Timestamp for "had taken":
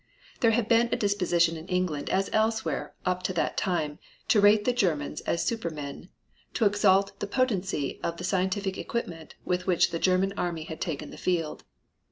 10.63-11.11